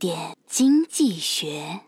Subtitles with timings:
[0.00, 1.78] 点经济学。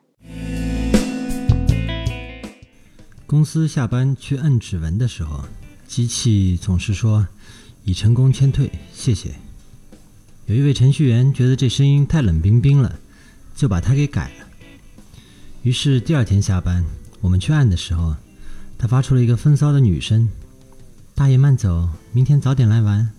[3.27, 5.47] 公司下班去摁指纹的时候，
[5.88, 7.27] 机器总是说
[7.84, 9.34] “已成功签退，谢谢”。
[10.45, 12.98] 有一位程序员觉得这声音太冷冰冰了，
[13.56, 14.46] 就把它给改了。
[15.62, 16.84] 于是第二天下班，
[17.22, 18.14] 我们去按的时候，
[18.76, 20.29] 他发出了一个风骚的女声
[21.16, 23.10] ：“大爷慢走，明天早点来玩。”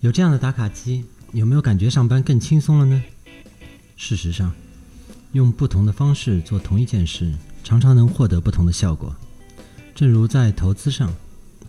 [0.00, 1.04] 有这样的打卡机，
[1.36, 3.02] 有没有感觉上班更轻松了呢？
[3.94, 4.50] 事实上，
[5.32, 7.30] 用不同的方式做同一件事，
[7.62, 9.14] 常常能获得不同的效果。
[9.94, 11.12] 正如在投资上，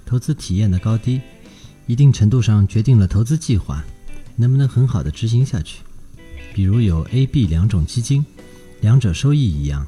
[0.05, 1.19] 投资体验的高低，
[1.85, 3.83] 一定程度上决定了投资计划
[4.37, 5.81] 能不能很好的执行下去。
[6.53, 8.25] 比如有 A、B 两种基金，
[8.79, 9.85] 两者收益一样，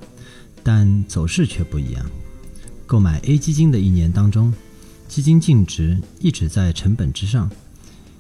[0.62, 2.06] 但走势却不一样。
[2.86, 4.54] 购买 A 基金的一年当中，
[5.08, 7.50] 基金净值一直在成本之上。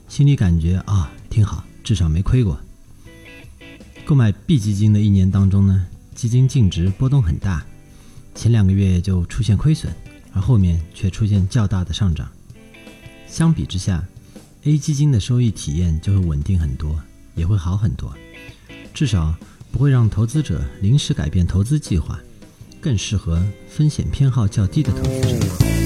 [0.08, 2.59] 心里感觉啊挺好，至少没亏过。
[4.05, 5.85] 购买 B 基金的一年当中呢，
[6.16, 7.63] 基金净值波动很大，
[8.33, 9.94] 前两个月就出现亏损，
[10.33, 12.27] 而后面却出现较大的上涨。
[13.27, 14.03] 相比之下
[14.63, 17.00] ，A 基金的收益体验就会稳定很多，
[17.35, 18.11] 也会好很多，
[18.94, 19.35] 至少
[19.72, 22.19] 不会让投资者临时改变投资计划，
[22.81, 25.78] 更适合风险偏好较低的投资者。